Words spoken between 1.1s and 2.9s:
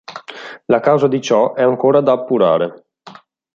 ciò è ancora da appurare.